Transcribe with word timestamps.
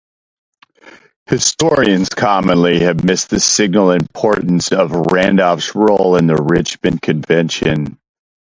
Historians 1.27 2.09
commonly 2.09 2.79
have 2.79 3.03
missed 3.03 3.29
the 3.29 3.39
signal 3.39 3.91
importance 3.91 4.71
of 4.71 4.89
Randolph's 5.11 5.75
role 5.75 6.15
in 6.15 6.25
the 6.25 6.41
Richmond 6.41 7.03
Convention. 7.03 7.99